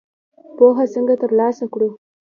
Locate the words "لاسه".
1.39-1.65